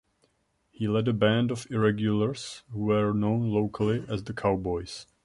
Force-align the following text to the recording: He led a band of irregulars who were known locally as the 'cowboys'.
He 0.71 0.87
led 0.87 1.07
a 1.07 1.13
band 1.13 1.51
of 1.51 1.67
irregulars 1.69 2.63
who 2.71 2.85
were 2.85 3.13
known 3.13 3.51
locally 3.51 4.03
as 4.09 4.23
the 4.23 4.33
'cowboys'. 4.33 5.05